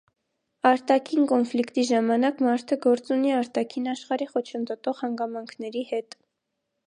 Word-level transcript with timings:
Արտաքին 0.69 1.27
կոնֆլիկտի 1.31 1.83
ժամանակ 1.89 2.41
մարդը 2.47 2.79
գործ 2.87 3.13
ունի 3.17 3.35
արտաքին 3.41 3.91
աշխարհի 3.93 4.29
խոչընդոտող 4.33 5.05
հանգամանքների 5.05 5.87
հետ։ 5.93 6.19